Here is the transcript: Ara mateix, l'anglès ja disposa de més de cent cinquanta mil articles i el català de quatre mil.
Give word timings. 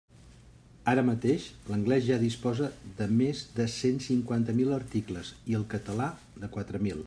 Ara 0.93 1.01
mateix, 1.09 1.43
l'anglès 1.73 2.07
ja 2.07 2.17
disposa 2.23 2.71
de 3.01 3.09
més 3.21 3.43
de 3.61 3.69
cent 3.75 4.03
cinquanta 4.09 4.57
mil 4.61 4.75
articles 4.81 5.33
i 5.53 5.59
el 5.61 5.69
català 5.77 6.09
de 6.45 6.55
quatre 6.57 6.87
mil. 6.89 6.97